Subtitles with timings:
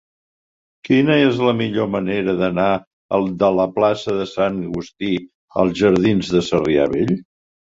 [0.87, 2.65] Quina és la millor manera d'anar
[3.43, 5.11] de la plaça de Sant Agustí
[5.65, 7.17] als jardins de Sarrià Vell?